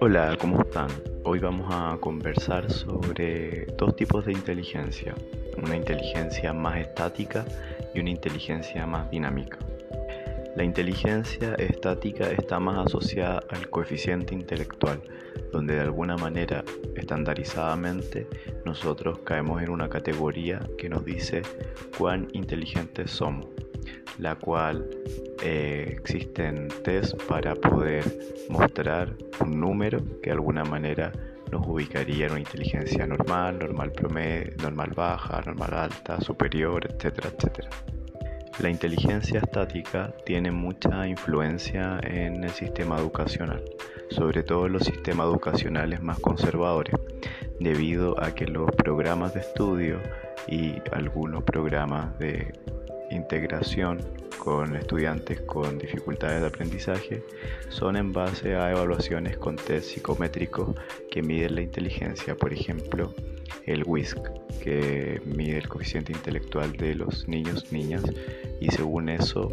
Hola, 0.00 0.36
¿cómo 0.40 0.60
están? 0.60 0.86
Hoy 1.24 1.40
vamos 1.40 1.66
a 1.72 1.98
conversar 2.00 2.70
sobre 2.70 3.66
dos 3.76 3.96
tipos 3.96 4.24
de 4.24 4.30
inteligencia, 4.32 5.12
una 5.60 5.74
inteligencia 5.74 6.52
más 6.52 6.78
estática 6.78 7.44
y 7.92 7.98
una 7.98 8.10
inteligencia 8.10 8.86
más 8.86 9.10
dinámica. 9.10 9.58
La 10.54 10.62
inteligencia 10.62 11.56
estática 11.56 12.30
está 12.30 12.60
más 12.60 12.86
asociada 12.86 13.42
al 13.50 13.68
coeficiente 13.70 14.34
intelectual, 14.34 15.02
donde 15.50 15.74
de 15.74 15.80
alguna 15.80 16.16
manera, 16.16 16.64
estandarizadamente, 16.94 18.28
nosotros 18.64 19.18
caemos 19.24 19.60
en 19.62 19.70
una 19.70 19.88
categoría 19.88 20.60
que 20.78 20.88
nos 20.88 21.04
dice 21.04 21.42
cuán 21.98 22.28
inteligentes 22.34 23.10
somos, 23.10 23.46
la 24.18 24.34
cual 24.34 24.88
eh, 25.42 25.86
existen 25.90 26.68
test 26.82 27.14
para 27.24 27.54
poder 27.54 28.04
mostrar 28.48 29.14
un 29.40 29.60
número 29.60 29.98
que 30.20 30.30
de 30.30 30.32
alguna 30.32 30.64
manera 30.64 31.12
nos 31.52 31.66
ubicaría 31.66 32.26
en 32.26 32.32
una 32.32 32.40
inteligencia 32.40 33.06
normal, 33.06 33.58
normal 33.58 33.92
promedio, 33.92 34.52
normal 34.62 34.92
baja, 34.94 35.40
normal 35.46 35.74
alta, 35.74 36.20
superior, 36.20 36.86
etcétera, 36.90 37.30
etcétera. 37.34 37.70
La 38.60 38.70
inteligencia 38.70 39.38
estática 39.38 40.12
tiene 40.26 40.50
mucha 40.50 41.06
influencia 41.06 42.00
en 42.02 42.42
el 42.42 42.50
sistema 42.50 42.98
educacional, 42.98 43.62
sobre 44.10 44.42
todo 44.42 44.66
en 44.66 44.72
los 44.72 44.82
sistemas 44.82 45.28
educacionales 45.28 46.02
más 46.02 46.18
conservadores, 46.18 46.94
debido 47.60 48.20
a 48.20 48.34
que 48.34 48.46
los 48.46 48.70
programas 48.72 49.32
de 49.34 49.40
estudio 49.40 50.00
y 50.48 50.74
algunos 50.90 51.44
programas 51.44 52.18
de 52.18 52.52
integración 53.10 54.00
con 54.38 54.76
estudiantes 54.76 55.40
con 55.42 55.78
dificultades 55.78 56.40
de 56.40 56.46
aprendizaje 56.46 57.22
son 57.68 57.96
en 57.96 58.12
base 58.12 58.54
a 58.54 58.70
evaluaciones 58.70 59.36
con 59.36 59.56
test 59.56 59.90
psicométricos 59.90 60.74
que 61.10 61.22
miden 61.22 61.56
la 61.56 61.62
inteligencia, 61.62 62.34
por 62.34 62.52
ejemplo, 62.52 63.12
el 63.66 63.82
WISC, 63.84 64.18
que 64.62 65.20
mide 65.24 65.58
el 65.58 65.68
coeficiente 65.68 66.12
intelectual 66.12 66.72
de 66.72 66.94
los 66.94 67.28
niños, 67.28 67.72
niñas, 67.72 68.02
y 68.60 68.70
según 68.70 69.08
eso, 69.08 69.50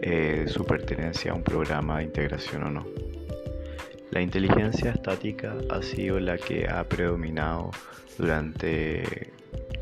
eh, 0.00 0.44
su 0.48 0.64
pertenencia 0.64 1.32
a 1.32 1.34
un 1.34 1.42
programa 1.42 1.98
de 1.98 2.04
integración 2.04 2.62
o 2.64 2.70
no. 2.70 2.86
La 4.10 4.20
inteligencia 4.20 4.92
estática 4.92 5.56
ha 5.70 5.82
sido 5.82 6.20
la 6.20 6.38
que 6.38 6.68
ha 6.68 6.84
predominado 6.88 7.70
durante 8.16 9.32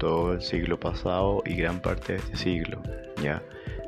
todo 0.03 0.33
el 0.33 0.43
siglo 0.43 0.81
pasado 0.81 1.45
y 1.47 1.55
gran 1.55 1.81
parte 1.81 2.15
de 2.15 2.19
este 2.19 2.37
siglo, 2.37 2.83
¿ya? 3.23 3.41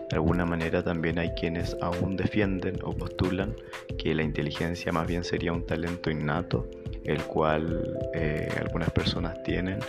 De 0.08 0.14
alguna 0.14 0.46
manera 0.46 0.80
también 0.80 1.18
hay 1.18 1.30
quienes 1.30 1.76
aún 1.82 2.16
defienden 2.16 2.76
o 2.84 2.92
postulan 2.92 3.56
que 3.98 4.14
la 4.14 4.22
inteligencia 4.22 4.92
más 4.92 5.08
bien 5.08 5.24
sería 5.24 5.52
un 5.52 5.66
talento 5.66 6.12
innato, 6.12 6.68
el 7.02 7.20
cual 7.24 7.98
eh, 8.14 8.48
algunas 8.60 8.92
personas 8.92 9.42
tienen 9.42 9.80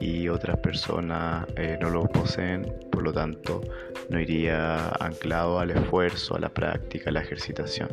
y 0.00 0.26
otras 0.30 0.56
personas 0.56 1.46
eh, 1.56 1.76
no 1.78 1.90
lo 1.90 2.04
poseen, 2.04 2.64
por 2.90 3.02
lo 3.02 3.12
tanto 3.12 3.60
no 4.08 4.18
iría 4.18 4.88
anclado 4.88 5.58
al 5.58 5.70
esfuerzo, 5.70 6.34
a 6.34 6.38
la 6.38 6.48
práctica, 6.48 7.10
a 7.10 7.12
la 7.12 7.20
ejercitación. 7.20 7.90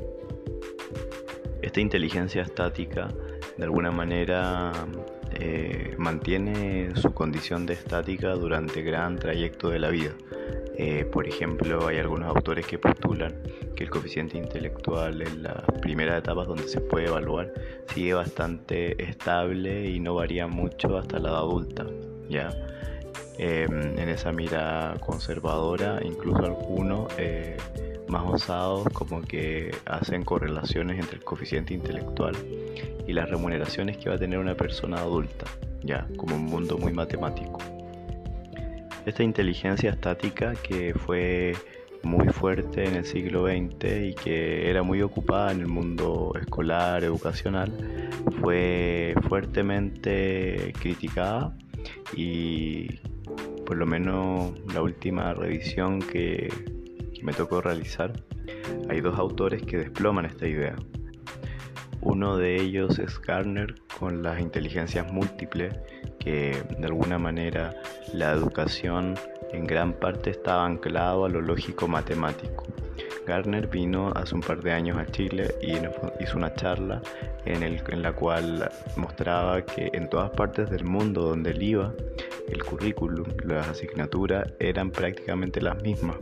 Esta 1.61 1.81
inteligencia 1.81 2.43
estática 2.43 3.09
de 3.57 3.65
alguna 3.65 3.91
manera 3.91 4.71
eh, 5.43 5.95
mantiene 5.97 6.95
su 6.95 7.15
condición 7.15 7.65
de 7.65 7.73
estática 7.73 8.35
durante 8.35 8.83
gran 8.83 9.17
trayecto 9.17 9.69
de 9.69 9.79
la 9.79 9.89
vida. 9.89 10.11
Eh, 10.77 11.03
por 11.11 11.27
ejemplo, 11.27 11.87
hay 11.87 11.97
algunos 11.97 12.29
autores 12.29 12.67
que 12.67 12.77
postulan 12.77 13.33
que 13.75 13.83
el 13.83 13.89
coeficiente 13.89 14.37
intelectual 14.37 15.23
en 15.23 15.41
las 15.41 15.63
primeras 15.81 16.19
etapas 16.19 16.47
donde 16.47 16.67
se 16.67 16.79
puede 16.79 17.07
evaluar 17.07 17.51
sigue 17.87 18.13
bastante 18.13 19.03
estable 19.03 19.89
y 19.89 19.99
no 19.99 20.13
varía 20.13 20.45
mucho 20.45 20.95
hasta 20.95 21.17
la 21.17 21.29
edad 21.29 21.39
adulta. 21.39 21.87
¿ya? 22.29 22.51
Em, 23.39 23.97
en 23.97 24.09
esa 24.09 24.31
mira 24.31 24.93
conservadora, 24.99 25.99
incluso 26.03 26.45
algunos 26.45 27.11
eh, 27.17 27.57
más 28.07 28.23
osados 28.25 28.87
como 28.93 29.21
que 29.21 29.75
hacen 29.85 30.23
correlaciones 30.23 30.99
entre 30.99 31.17
el 31.17 31.23
coeficiente 31.23 31.73
intelectual 31.73 32.35
y 33.07 33.13
las 33.13 33.29
remuneraciones 33.29 33.97
que 33.97 34.09
va 34.09 34.15
a 34.15 34.19
tener 34.19 34.39
una 34.39 34.55
persona 34.55 34.97
adulta, 34.97 35.45
ya, 35.83 36.07
como 36.17 36.35
un 36.35 36.45
mundo 36.45 36.77
muy 36.77 36.93
matemático. 36.93 37.59
Esta 39.05 39.23
inteligencia 39.23 39.89
estática 39.89 40.53
que 40.53 40.93
fue 40.93 41.55
muy 42.03 42.27
fuerte 42.29 42.85
en 42.85 42.95
el 42.95 43.05
siglo 43.05 43.47
XX 43.47 44.09
y 44.09 44.13
que 44.13 44.69
era 44.69 44.83
muy 44.83 45.01
ocupada 45.01 45.51
en 45.51 45.61
el 45.61 45.67
mundo 45.67 46.33
escolar, 46.39 47.03
educacional, 47.03 47.71
fue 48.41 49.13
fuertemente 49.27 50.73
criticada 50.79 51.55
y 52.15 52.99
por 53.65 53.77
lo 53.77 53.85
menos 53.85 54.53
la 54.73 54.81
última 54.81 55.33
revisión 55.33 55.99
que, 55.99 56.49
me 57.21 57.33
tocó 57.33 57.61
realizar, 57.61 58.13
hay 58.89 59.01
dos 59.01 59.17
autores 59.17 59.61
que 59.63 59.77
desploman 59.77 60.25
esta 60.25 60.47
idea. 60.47 60.75
Uno 62.01 62.37
de 62.37 62.59
ellos 62.59 62.97
es 62.97 63.21
Garner 63.21 63.75
con 63.99 64.23
las 64.23 64.39
inteligencias 64.41 65.11
múltiples, 65.11 65.75
que 66.19 66.63
de 66.79 66.85
alguna 66.85 67.19
manera 67.19 67.75
la 68.13 68.31
educación 68.31 69.15
en 69.51 69.65
gran 69.65 69.93
parte 69.93 70.31
estaba 70.31 70.65
anclado 70.65 71.25
a 71.25 71.29
lo 71.29 71.41
lógico 71.41 71.87
matemático. 71.87 72.63
Garner 73.27 73.67
vino 73.67 74.11
hace 74.15 74.33
un 74.33 74.41
par 74.41 74.63
de 74.63 74.71
años 74.71 74.97
a 74.97 75.05
Chile 75.05 75.53
y 75.61 75.73
hizo 76.23 76.37
una 76.37 76.53
charla 76.55 77.01
en, 77.45 77.61
en 77.61 78.01
la 78.01 78.13
cual 78.13 78.69
mostraba 78.95 79.63
que 79.63 79.91
en 79.93 80.09
todas 80.09 80.31
partes 80.31 80.71
del 80.71 80.83
mundo 80.83 81.21
donde 81.21 81.51
él 81.51 81.61
iba, 81.61 81.93
el 82.49 82.63
currículum, 82.63 83.27
las 83.45 83.67
asignaturas 83.69 84.51
eran 84.59 84.89
prácticamente 84.89 85.61
las 85.61 85.81
mismas 85.83 86.17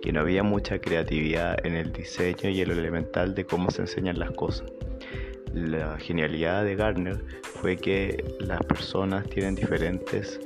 que 0.00 0.12
no 0.12 0.20
había 0.20 0.42
mucha 0.42 0.78
creatividad 0.80 1.64
en 1.64 1.74
el 1.74 1.92
diseño 1.92 2.50
y 2.50 2.60
en 2.60 2.68
lo 2.68 2.74
elemental 2.74 3.34
de 3.34 3.44
cómo 3.44 3.70
se 3.70 3.82
enseñan 3.82 4.18
las 4.18 4.30
cosas. 4.32 4.66
La 5.52 5.98
genialidad 5.98 6.64
de 6.64 6.76
Gardner 6.76 7.18
fue 7.42 7.76
que 7.76 8.24
las 8.38 8.62
personas 8.64 9.28
tienen 9.28 9.56
diferentes 9.56 10.40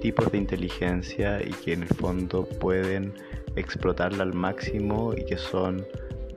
tipos 0.00 0.32
de 0.32 0.38
inteligencia 0.38 1.40
y 1.40 1.50
que 1.50 1.74
en 1.74 1.82
el 1.82 1.88
fondo 1.88 2.44
pueden 2.44 3.12
explotarla 3.56 4.22
al 4.22 4.32
máximo 4.32 5.12
y 5.16 5.24
que 5.24 5.36
son 5.36 5.86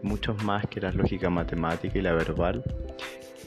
muchos 0.02 0.44
más 0.44 0.68
que 0.68 0.82
la 0.82 0.92
lógica 0.92 1.30
matemática 1.30 1.98
y 1.98 2.02
la 2.02 2.14
verbal 2.14 2.64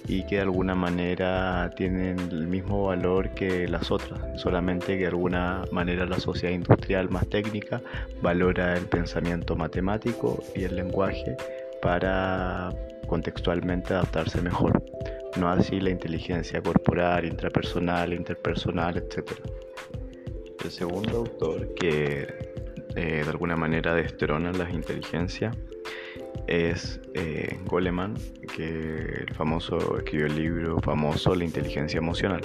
y 0.08 0.24
que 0.24 0.36
de 0.36 0.42
alguna 0.42 0.74
manera 0.74 1.70
tienen 1.76 2.18
el 2.18 2.46
mismo 2.46 2.86
valor 2.86 3.30
que 3.34 3.68
las 3.68 3.90
otras, 3.90 4.18
solamente 4.40 4.94
que 4.94 5.00
de 5.00 5.06
alguna 5.08 5.64
manera 5.70 6.06
la 6.06 6.18
sociedad 6.18 6.54
industrial 6.54 7.10
más 7.10 7.28
técnica 7.28 7.82
valora 8.22 8.74
el 8.74 8.86
pensamiento 8.86 9.54
matemático 9.54 10.42
y 10.56 10.64
el 10.64 10.76
lenguaje 10.76 11.36
para 11.82 12.70
contextualmente 13.06 13.92
adaptarse 13.92 14.40
mejor, 14.40 14.82
no 15.36 15.48
así 15.50 15.78
la 15.78 15.90
inteligencia 15.90 16.62
corporal, 16.62 17.26
intrapersonal, 17.26 18.14
interpersonal, 18.14 18.96
etc. 18.96 19.32
El 20.64 20.70
segundo 20.70 21.18
autor 21.18 21.74
que 21.74 22.26
eh, 22.96 23.22
de 23.22 23.30
alguna 23.30 23.56
manera 23.56 23.94
destrona 23.94 24.52
las 24.52 24.72
inteligencias 24.72 25.54
es 26.48 27.00
eh, 27.14 27.58
Goleman, 27.66 28.14
que 28.56 29.24
el 29.26 29.34
famoso 29.34 29.98
escribió 29.98 30.26
el 30.26 30.36
libro 30.36 30.80
famoso 30.80 31.34
La 31.34 31.44
inteligencia 31.44 31.98
emocional. 31.98 32.40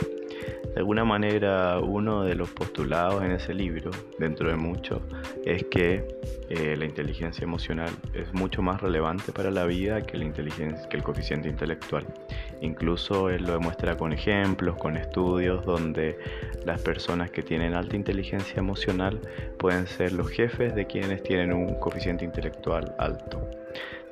De 0.74 0.80
alguna 0.80 1.06
manera, 1.06 1.80
uno 1.80 2.24
de 2.24 2.36
los 2.36 2.50
postulados 2.50 3.24
en 3.24 3.32
ese 3.32 3.54
libro, 3.54 3.92
dentro 4.18 4.50
de 4.50 4.56
mucho, 4.56 5.02
es 5.46 5.64
que 5.66 6.06
eh, 6.50 6.76
la 6.76 6.86
inteligencia 6.86 7.44
emocional 7.44 7.92
es 8.14 8.34
mucho 8.34 8.62
más 8.62 8.82
relevante 8.82 9.32
para 9.32 9.52
la 9.52 9.66
vida 9.66 10.02
que, 10.02 10.18
la 10.18 10.26
inteligencia, 10.26 10.90
que 10.90 10.98
el 10.98 11.04
coeficiente 11.04 11.48
intelectual. 11.48 12.06
Incluso 12.62 13.30
él 13.30 13.44
lo 13.44 13.54
demuestra 13.54 13.96
con 13.96 14.12
ejemplos, 14.12 14.76
con 14.78 14.98
estudios, 14.98 15.64
donde 15.64 16.18
las 16.66 16.82
personas 16.82 17.30
que 17.32 17.44
tienen 17.44 17.76
alta 17.76 17.96
inteligencia 17.96 18.58
emocional 18.58 19.22
pueden 19.60 19.88
ser 19.88 20.12
los 20.12 20.30
jefes 20.30 20.76
de 20.76 20.88
quienes 20.88 21.24
tienen 21.24 21.54
un 21.54 21.76
coeficiente 21.76 22.26
intelectual 22.26 22.96
alto 22.98 23.63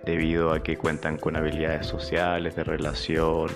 debido 0.06 0.51
a 0.51 0.63
que 0.63 0.77
cuentan 0.77 1.18
con 1.18 1.36
habilidades 1.36 1.88
sociales, 1.88 2.56
de 2.56 2.63
relación, 2.63 3.50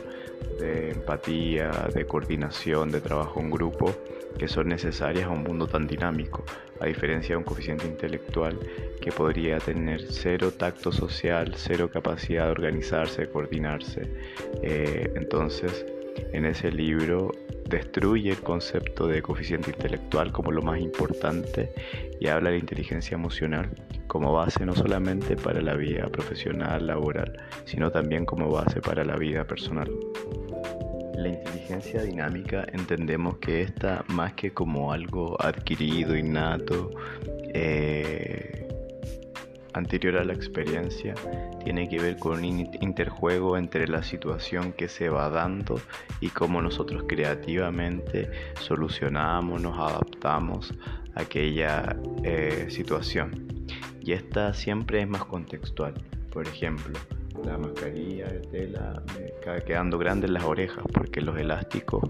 de 0.59 0.91
empatía, 0.91 1.89
de 1.93 2.05
coordinación, 2.05 2.91
de 2.91 3.01
trabajo 3.01 3.39
en 3.39 3.49
grupo, 3.49 3.93
que 4.37 4.47
son 4.47 4.67
necesarias 4.67 5.27
a 5.27 5.29
un 5.29 5.43
mundo 5.43 5.67
tan 5.67 5.87
dinámico, 5.87 6.43
a 6.79 6.85
diferencia 6.85 7.29
de 7.29 7.37
un 7.37 7.43
coeficiente 7.43 7.87
intelectual 7.87 8.59
que 9.01 9.11
podría 9.11 9.57
tener 9.59 10.01
cero 10.09 10.51
tacto 10.51 10.91
social, 10.91 11.53
cero 11.55 11.89
capacidad 11.91 12.45
de 12.45 12.51
organizarse, 12.51 13.23
de 13.23 13.29
coordinarse. 13.29 14.01
Eh, 14.61 15.11
entonces, 15.15 15.85
en 16.33 16.45
ese 16.45 16.71
libro 16.71 17.31
destruye 17.67 18.31
el 18.31 18.41
concepto 18.41 19.07
de 19.07 19.21
coeficiente 19.21 19.71
intelectual 19.71 20.31
como 20.31 20.51
lo 20.51 20.61
más 20.61 20.79
importante 20.79 21.73
y 22.19 22.27
habla 22.27 22.51
de 22.51 22.59
inteligencia 22.59 23.15
emocional 23.15 23.71
como 24.07 24.33
base 24.33 24.65
no 24.65 24.75
solamente 24.75 25.35
para 25.35 25.61
la 25.61 25.75
vida 25.75 26.07
profesional, 26.09 26.87
laboral, 26.87 27.37
sino 27.65 27.91
también 27.91 28.25
como 28.25 28.49
base 28.49 28.81
para 28.81 29.03
la 29.03 29.15
vida 29.15 29.45
personal. 29.45 29.89
La 31.15 31.29
inteligencia 31.29 32.01
dinámica 32.03 32.65
entendemos 32.73 33.37
que 33.37 33.61
esta 33.61 34.03
más 34.09 34.33
que 34.33 34.51
como 34.51 34.91
algo 34.91 35.41
adquirido, 35.41 36.15
innato, 36.15 36.91
eh, 37.53 38.67
anterior 39.73 40.17
a 40.17 40.23
la 40.23 40.33
experiencia 40.33 41.13
tiene 41.63 41.87
que 41.89 41.99
ver 41.99 42.17
con 42.17 42.39
un 42.39 42.69
interjuego 42.81 43.57
entre 43.57 43.87
la 43.87 44.03
situación 44.03 44.73
que 44.73 44.87
se 44.87 45.09
va 45.09 45.29
dando 45.29 45.79
y 46.21 46.29
cómo 46.29 46.61
nosotros 46.61 47.05
creativamente 47.07 48.29
solucionamos, 48.59 49.61
nos 49.61 49.77
adaptamos 49.77 50.73
a 51.15 51.21
aquella 51.21 51.95
eh, 52.23 52.67
situación. 52.69 53.54
Y 54.05 54.11
esta 54.11 54.53
siempre 54.53 55.01
es 55.01 55.07
más 55.07 55.25
contextual. 55.25 55.95
Por 56.31 56.47
ejemplo, 56.47 56.93
la 57.43 57.57
mascarilla 57.57 58.27
de 58.27 58.39
tela 58.39 59.01
me 59.17 59.25
está 59.25 59.59
quedando 59.65 59.97
grande 59.97 60.27
en 60.27 60.33
las 60.33 60.43
orejas 60.43 60.85
porque 60.93 61.21
los 61.21 61.37
elásticos 61.37 62.03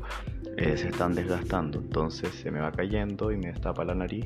eh, 0.58 0.76
se 0.78 0.90
están 0.90 1.16
desgastando. 1.16 1.80
Entonces 1.80 2.32
se 2.32 2.52
me 2.52 2.60
va 2.60 2.72
cayendo 2.72 3.32
y 3.32 3.38
me 3.38 3.48
destapa 3.48 3.86
la 3.86 3.96
nariz 3.96 4.26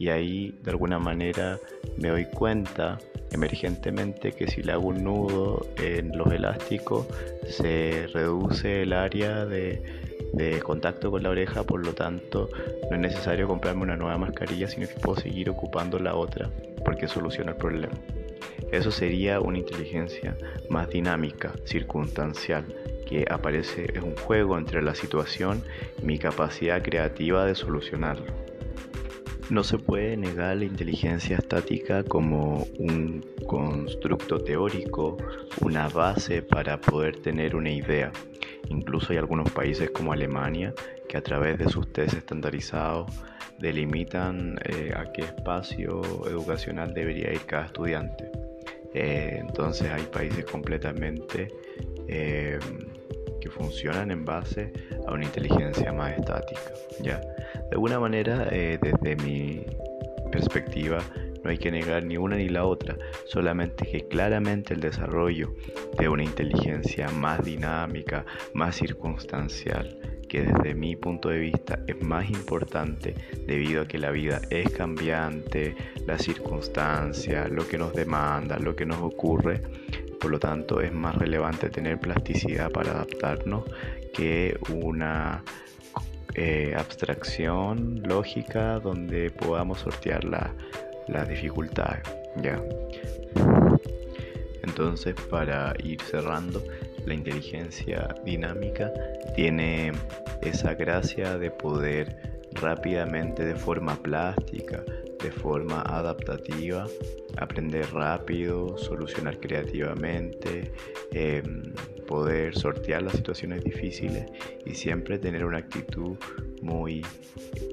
y 0.00 0.08
ahí 0.08 0.58
de 0.62 0.70
alguna 0.70 0.98
manera 0.98 1.58
me 1.98 2.08
doy 2.08 2.24
cuenta 2.24 2.98
emergentemente 3.32 4.32
que 4.32 4.48
si 4.48 4.62
le 4.62 4.72
hago 4.72 4.88
un 4.88 5.04
nudo 5.04 5.66
en 5.76 6.16
los 6.16 6.32
elásticos 6.32 7.06
se 7.46 8.08
reduce 8.14 8.82
el 8.82 8.94
área 8.94 9.44
de, 9.44 9.82
contacto 10.62 11.10
con 11.10 11.22
la 11.22 11.30
oreja, 11.30 11.64
por 11.64 11.84
lo 11.84 11.92
tanto 11.92 12.48
no 12.88 12.96
es 12.96 13.02
necesario 13.02 13.46
comprarme 13.46 13.82
una 13.82 13.96
nueva 13.96 14.16
mascarilla, 14.16 14.68
sino 14.68 14.88
que 14.88 14.94
puedo 14.94 15.20
seguir 15.20 15.50
ocupando 15.50 15.98
la 15.98 16.14
otra 16.14 16.48
porque 16.84 17.08
soluciona 17.08 17.52
el 17.52 17.56
problema. 17.56 17.94
Eso 18.72 18.90
sería 18.90 19.40
una 19.40 19.58
inteligencia 19.58 20.36
más 20.68 20.88
dinámica, 20.90 21.52
circunstancial, 21.64 22.64
que 23.06 23.26
aparece 23.28 23.90
en 23.94 24.04
un 24.04 24.16
juego 24.16 24.56
entre 24.56 24.82
la 24.82 24.94
situación 24.94 25.64
y 26.00 26.06
mi 26.06 26.18
capacidad 26.18 26.80
creativa 26.80 27.44
de 27.44 27.56
solucionarlo. 27.56 28.32
No 29.50 29.64
se 29.64 29.78
puede 29.78 30.16
negar 30.16 30.58
la 30.58 30.64
inteligencia 30.64 31.38
estática 31.38 32.04
como 32.04 32.68
un 32.78 33.26
constructo 33.48 34.38
teórico, 34.38 35.16
una 35.60 35.88
base 35.88 36.40
para 36.40 36.80
poder 36.80 37.16
tener 37.16 37.56
una 37.56 37.72
idea. 37.72 38.12
Incluso 38.68 39.12
hay 39.12 39.18
algunos 39.18 39.50
países 39.50 39.90
como 39.90 40.12
Alemania 40.12 40.72
que 41.08 41.16
a 41.16 41.22
través 41.22 41.58
de 41.58 41.68
sus 41.68 41.92
test 41.92 42.14
estandarizados 42.14 43.10
delimitan 43.60 44.58
eh, 44.64 44.92
a 44.96 45.12
qué 45.12 45.22
espacio 45.22 46.00
educacional 46.26 46.94
debería 46.94 47.32
ir 47.32 47.42
cada 47.46 47.66
estudiante. 47.66 48.30
Eh, 48.94 49.36
entonces 49.40 49.88
hay 49.90 50.02
países 50.04 50.44
completamente 50.46 51.48
eh, 52.08 52.58
que 53.40 53.50
funcionan 53.50 54.10
en 54.10 54.24
base 54.24 54.72
a 55.06 55.12
una 55.12 55.24
inteligencia 55.24 55.92
más 55.92 56.18
estática. 56.18 56.72
¿ya? 57.00 57.20
De 57.20 57.72
alguna 57.72 58.00
manera, 58.00 58.46
desde 58.46 59.16
mi 59.16 59.64
perspectiva, 60.32 60.98
no 61.42 61.50
hay 61.50 61.58
que 61.58 61.70
negar 61.70 62.04
ni 62.04 62.16
una 62.16 62.36
ni 62.36 62.48
la 62.48 62.64
otra, 62.64 62.96
solamente 63.24 63.86
que 63.86 64.06
claramente 64.08 64.74
el 64.74 64.80
desarrollo 64.80 65.54
de 65.98 66.08
una 66.08 66.22
inteligencia 66.22 67.08
más 67.08 67.42
dinámica, 67.42 68.26
más 68.52 68.76
circunstancial, 68.76 69.96
que 70.30 70.42
desde 70.42 70.74
mi 70.74 70.94
punto 70.94 71.28
de 71.28 71.40
vista 71.40 71.80
es 71.88 72.00
más 72.00 72.30
importante 72.30 73.16
debido 73.48 73.82
a 73.82 73.88
que 73.88 73.98
la 73.98 74.12
vida 74.12 74.40
es 74.48 74.70
cambiante, 74.70 75.74
la 76.06 76.18
circunstancia, 76.18 77.48
lo 77.48 77.66
que 77.66 77.76
nos 77.76 77.92
demanda, 77.92 78.56
lo 78.60 78.76
que 78.76 78.86
nos 78.86 79.00
ocurre, 79.02 79.60
por 80.20 80.30
lo 80.30 80.38
tanto 80.38 80.80
es 80.80 80.92
más 80.92 81.16
relevante 81.16 81.68
tener 81.68 81.98
plasticidad 81.98 82.70
para 82.70 82.92
adaptarnos 82.92 83.64
que 84.14 84.56
una 84.72 85.42
eh, 86.36 86.76
abstracción 86.78 88.00
lógica 88.04 88.78
donde 88.78 89.30
podamos 89.30 89.80
sortear 89.80 90.24
las 91.08 91.28
dificultades. 91.28 92.04
¿ya? 92.40 92.62
Entonces, 94.62 95.16
para 95.28 95.74
ir 95.82 96.00
cerrando, 96.02 96.62
la 97.10 97.14
inteligencia 97.14 98.14
dinámica 98.24 98.92
tiene 99.34 99.90
esa 100.42 100.74
gracia 100.74 101.38
de 101.38 101.50
poder 101.50 102.38
rápidamente, 102.52 103.44
de 103.44 103.56
forma 103.56 103.96
plástica, 103.96 104.84
de 105.20 105.32
forma 105.32 105.82
adaptativa, 105.82 106.86
aprender 107.36 107.84
rápido, 107.92 108.78
solucionar 108.78 109.40
creativamente, 109.40 110.72
em, 111.10 111.74
poder 112.06 112.56
sortear 112.56 113.02
las 113.02 113.14
situaciones 113.14 113.64
difíciles 113.64 114.26
y 114.64 114.76
siempre 114.76 115.18
tener 115.18 115.44
una 115.44 115.58
actitud 115.58 116.16
muy 116.62 117.04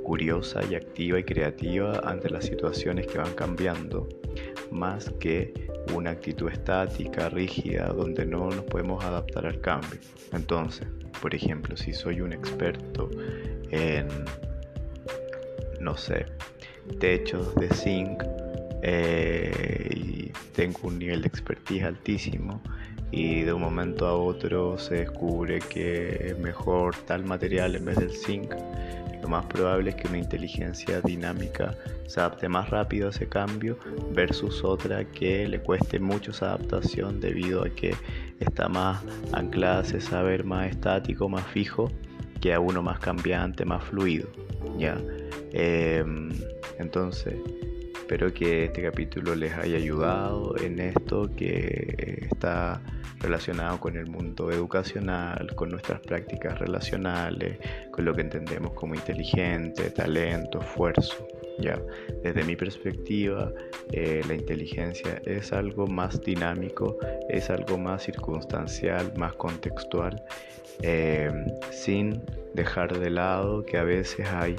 curiosa 0.04 0.62
y 0.68 0.74
activa 0.74 1.19
y 1.19 1.24
creativa 1.24 2.00
ante 2.04 2.31
las 2.31 2.45
situaciones 2.45 3.06
que 3.06 3.19
van 3.19 3.34
cambiando, 3.36 4.10
más 4.71 5.09
que 5.19 5.53
una 5.93 6.11
actitud 6.11 6.49
estática, 6.49 7.29
rígida, 7.29 7.87
donde 7.87 8.25
no 8.25 8.49
nos 8.49 8.65
podemos 8.65 9.03
adaptar 9.03 9.45
al 9.45 9.59
cambio. 9.61 9.99
Entonces, 10.33 10.87
por 11.21 11.33
ejemplo, 11.33 11.75
si 11.77 11.93
soy 11.93 12.21
un 12.21 12.33
experto 12.33 13.09
en, 13.71 14.07
no 15.79 15.95
sé, 15.97 16.25
techos 16.99 17.53
de 17.55 17.69
zinc 17.69 18.23
eh, 18.81 19.89
y 19.93 20.31
tengo 20.53 20.79
un 20.83 20.99
nivel 20.99 21.21
de 21.21 21.27
expertise 21.27 21.83
altísimo 21.83 22.61
y 23.11 23.43
de 23.43 23.53
un 23.53 23.61
momento 23.61 24.05
a 24.05 24.15
otro 24.15 24.77
se 24.77 24.95
descubre 24.95 25.59
que 25.59 26.27
es 26.27 26.39
mejor 26.39 26.95
tal 27.05 27.23
material 27.23 27.75
en 27.75 27.85
vez 27.85 27.97
del 27.97 28.11
zinc, 28.11 28.53
lo 29.27 29.31
más 29.31 29.45
probable 29.47 29.89
es 29.89 29.95
que 29.97 30.07
una 30.07 30.19
inteligencia 30.19 31.01
dinámica 31.01 31.75
se 32.07 32.21
adapte 32.21 32.47
más 32.47 32.69
rápido 32.69 33.07
a 33.07 33.09
ese 33.09 33.27
cambio 33.27 33.77
versus 34.13 34.63
otra 34.63 35.03
que 35.03 35.45
le 35.45 35.59
cueste 35.59 36.00
mucho 36.00 36.31
esa 36.31 36.53
adaptación 36.53 37.19
debido 37.19 37.65
a 37.65 37.69
que 37.69 37.94
está 38.39 38.69
más 38.69 39.03
anclada 39.33 39.79
a 39.79 39.81
ese 39.81 40.00
saber 40.00 40.45
más 40.45 40.69
estático, 40.69 41.27
más 41.27 41.45
fijo, 41.47 41.91
que 42.39 42.53
a 42.53 42.62
uno 42.62 42.81
más 42.81 43.00
cambiante, 43.00 43.65
más 43.65 43.83
fluido. 43.83 44.29
¿ya? 44.77 44.97
Em, 45.51 46.29
entonces, 46.79 47.35
espero 48.07 48.33
que 48.33 48.63
este 48.63 48.83
capítulo 48.83 49.35
les 49.35 49.53
haya 49.55 49.75
ayudado 49.75 50.55
en 50.59 50.79
esto 50.79 51.29
que 51.35 52.25
está 52.31 52.81
relacionado 53.19 53.81
con 53.81 53.97
el 53.97 54.07
mundo 54.07 54.49
educacional, 54.49 55.53
con 55.55 55.71
nuestras 55.71 55.99
prácticas 55.99 56.57
relacionales, 56.57 57.57
con 57.91 58.05
lo 58.05 58.15
que 58.15 58.21
entendemos 58.21 58.71
como 58.75 58.95
inteligente, 58.95 59.89
talento, 59.89 60.61
esfuerzo. 60.61 61.27
Ya, 61.59 61.77
desde 62.23 62.45
mi 62.45 62.55
perspectiva, 62.55 63.51
eh, 63.91 64.21
la 64.25 64.35
inteligencia 64.35 65.21
es 65.25 65.51
algo 65.51 65.85
más 65.85 66.21
dinámico, 66.21 66.97
es 67.27 67.49
algo 67.49 67.77
más 67.77 68.03
circunstancial, 68.03 69.11
más 69.17 69.33
contextual, 69.33 70.23
eh, 70.81 71.31
sin 71.72 72.22
dejar 72.53 72.98
de 72.98 73.10
lado 73.10 73.63
que 73.65 73.77
a 73.77 73.84
veces 73.84 74.27
hay 74.27 74.55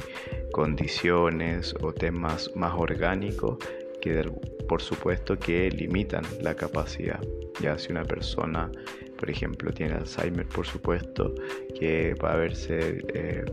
condiciones 0.53 1.75
o 1.81 1.93
temas 1.93 2.51
más 2.55 2.75
orgánicos 2.77 3.59
que 4.01 4.31
por 4.69 4.83
supuesto 4.83 5.39
que 5.39 5.71
limitan 5.71 6.25
la 6.43 6.55
capacidad. 6.55 7.21
Ya 7.61 7.79
si 7.79 7.91
una 7.91 8.05
persona, 8.05 8.71
por 9.17 9.31
ejemplo, 9.31 9.73
tiene 9.73 9.95
Alzheimer, 9.95 10.47
por 10.47 10.67
supuesto 10.67 11.35
que 11.79 12.15
va 12.15 12.35
a 12.35 12.37
verse 12.37 13.03
eh, 13.15 13.45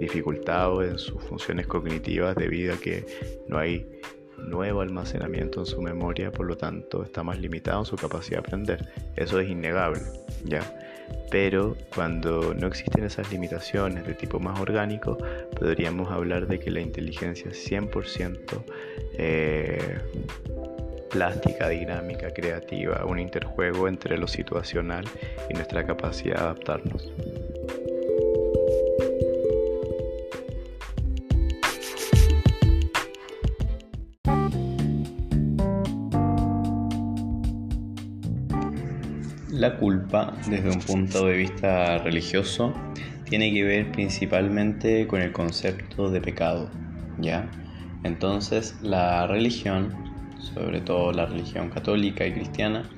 dificultado 0.00 0.82
en 0.82 0.98
sus 0.98 1.22
funciones 1.22 1.66
cognitivas 1.66 2.34
debido 2.34 2.74
a 2.74 2.76
que 2.78 3.04
no 3.46 3.58
hay 3.58 3.86
nuevo 4.38 4.80
almacenamiento 4.80 5.60
en 5.60 5.66
su 5.66 5.80
memoria, 5.80 6.30
por 6.32 6.46
lo 6.46 6.56
tanto 6.56 7.02
está 7.04 7.22
más 7.22 7.38
limitado 7.38 7.80
en 7.80 7.86
su 7.86 7.96
capacidad 7.96 8.38
de 8.42 8.48
aprender. 8.48 8.88
Eso 9.16 9.38
es 9.38 9.48
innegable, 9.48 10.00
¿ya? 10.44 10.60
Pero 11.30 11.76
cuando 11.94 12.54
no 12.54 12.66
existen 12.66 13.04
esas 13.04 13.30
limitaciones 13.32 14.06
de 14.06 14.14
tipo 14.14 14.38
más 14.38 14.60
orgánico, 14.60 15.18
podríamos 15.58 16.10
hablar 16.10 16.46
de 16.46 16.58
que 16.60 16.70
la 16.70 16.80
inteligencia 16.80 17.50
es 17.50 17.70
100% 17.70 18.64
eh, 19.18 19.98
plástica, 21.10 21.68
dinámica, 21.68 22.32
creativa, 22.32 23.04
un 23.04 23.18
interjuego 23.18 23.88
entre 23.88 24.18
lo 24.18 24.26
situacional 24.26 25.04
y 25.48 25.54
nuestra 25.54 25.86
capacidad 25.86 26.36
de 26.36 26.40
adaptarnos. 26.40 27.12
La 39.64 39.78
culpa, 39.78 40.34
desde 40.46 40.68
un 40.68 40.80
punto 40.80 41.24
de 41.24 41.38
vista 41.38 41.96
religioso, 41.96 42.74
tiene 43.24 43.50
que 43.50 43.64
ver 43.64 43.92
principalmente 43.92 45.06
con 45.06 45.22
el 45.22 45.32
concepto 45.32 46.10
de 46.10 46.20
pecado, 46.20 46.68
¿ya? 47.18 47.50
Entonces, 48.02 48.76
la 48.82 49.26
religión, 49.26 49.94
sobre 50.38 50.82
todo 50.82 51.12
la 51.12 51.24
religión 51.24 51.70
católica 51.70 52.26
y 52.26 52.34
cristiana, 52.34 52.90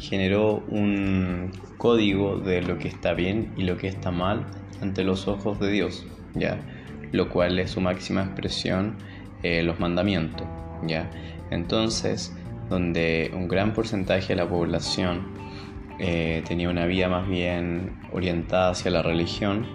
generó 0.00 0.64
un 0.68 1.50
código 1.76 2.38
de 2.38 2.62
lo 2.62 2.78
que 2.78 2.88
está 2.88 3.12
bien 3.12 3.52
y 3.58 3.64
lo 3.64 3.76
que 3.76 3.88
está 3.88 4.10
mal 4.10 4.46
ante 4.80 5.04
los 5.04 5.28
ojos 5.28 5.60
de 5.60 5.70
Dios, 5.70 6.06
¿ya? 6.32 6.58
Lo 7.12 7.28
cual 7.28 7.58
es 7.58 7.72
su 7.72 7.82
máxima 7.82 8.22
expresión, 8.22 8.96
eh, 9.42 9.62
los 9.62 9.78
mandamientos, 9.78 10.46
¿ya? 10.86 11.10
Entonces, 11.50 12.34
donde 12.70 13.30
un 13.34 13.46
gran 13.46 13.74
porcentaje 13.74 14.28
de 14.28 14.36
la 14.36 14.48
población 14.48 15.34
eh, 15.98 16.42
tenía 16.46 16.70
una 16.70 16.86
vida 16.86 17.08
más 17.08 17.28
bien 17.28 17.92
orientada 18.12 18.70
hacia 18.70 18.90
la 18.90 19.02
religión, 19.02 19.66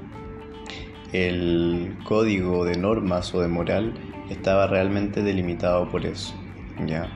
el 1.14 1.96
código 2.04 2.66
de 2.66 2.78
normas 2.78 3.34
o 3.34 3.42
de 3.42 3.48
moral 3.48 3.94
estaba 4.30 4.68
realmente 4.68 5.24
delimitado 5.24 5.90
por 5.90 6.06
eso, 6.06 6.36
¿ya? 6.86 7.10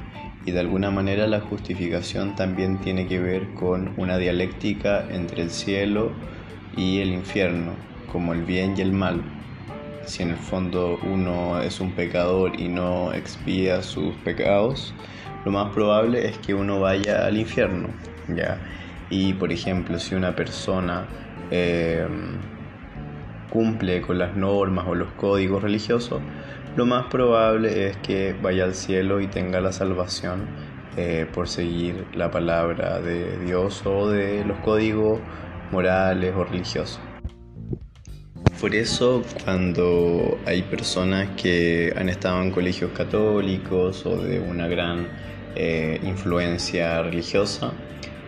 Y 0.46 0.52
de 0.52 0.60
alguna 0.60 0.90
manera 0.90 1.28
la 1.28 1.42
justificación 1.42 2.36
también 2.36 2.80
tiene 2.80 3.08
que 3.08 3.20
ver 3.20 3.54
con 3.54 3.94
una 3.98 4.18
dialéctica 4.18 5.06
entre 5.10 5.44
el 5.44 5.52
cielo 5.52 6.12
y 6.76 7.00
el 7.00 7.14
infierno, 7.14 7.74
como 8.12 8.34
el 8.34 8.44
bien 8.44 8.76
y 8.78 8.82
el 8.82 8.94
mal. 8.94 9.22
Si 10.06 10.24
en 10.24 10.32
el 10.32 10.38
fondo 10.38 11.00
uno 11.04 11.62
es 11.62 11.80
un 11.80 11.92
pecador 11.92 12.60
y 12.60 12.68
no 12.68 13.14
expía 13.14 13.82
sus 13.82 14.16
pecados, 14.18 14.94
lo 15.46 15.52
más 15.52 15.72
probable 15.74 16.28
es 16.28 16.38
que 16.40 16.54
uno 16.54 16.80
vaya 16.80 17.26
al 17.26 17.38
infierno, 17.38 17.90
¿ya? 18.28 18.60
Y 19.13 19.34
por 19.34 19.51
ejemplo, 19.51 20.00
si 20.00 20.15
una 20.15 20.36
persona 20.36 21.05
eh, 21.51 22.08
cumple 23.51 24.01
con 24.01 24.17
las 24.17 24.36
normas 24.36 24.86
o 24.88 24.96
los 24.96 25.12
códigos 25.12 25.62
religiosos, 25.62 26.20
lo 26.75 26.88
más 26.88 27.05
probable 27.12 27.89
es 27.89 27.98
que 27.98 28.34
vaya 28.41 28.63
al 28.63 28.74
cielo 28.74 29.22
y 29.22 29.27
tenga 29.27 29.62
la 29.62 29.72
salvación 29.72 30.48
eh, 30.98 31.27
por 31.32 31.48
seguir 31.48 32.08
la 32.15 32.32
palabra 32.32 33.00
de 33.01 33.38
Dios 33.46 33.84
o 33.86 34.10
de 34.10 34.43
los 34.46 34.58
códigos 34.62 35.20
morales 35.72 36.34
o 36.36 36.43
religiosos. 36.43 37.00
Por 38.60 38.74
eso 38.74 39.22
cuando 39.43 40.39
hay 40.48 40.63
personas 40.63 41.29
que 41.39 41.93
han 41.96 42.10
estado 42.10 42.41
en 42.41 42.50
colegios 42.50 42.89
católicos 42.93 44.08
o 44.08 44.17
de 44.17 44.39
una 44.39 44.67
gran 44.67 45.08
eh, 45.55 46.00
influencia 46.01 47.03
religiosa, 47.03 47.74